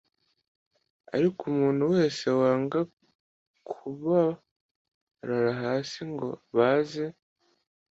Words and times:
Ariko 1.15 1.39
umuntu 1.53 1.83
wese 1.93 2.25
wanga 2.39 2.79
kubarara 3.69 5.51
hasi 5.63 5.99
ngo 6.11 6.29
baze 6.57 7.05